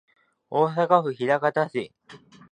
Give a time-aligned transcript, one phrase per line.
[0.49, 1.91] 大阪府枚方市